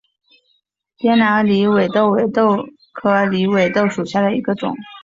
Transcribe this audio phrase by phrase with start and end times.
[0.97, 2.57] 滇南狸尾豆为豆
[2.91, 4.75] 科狸尾豆属下的一个种。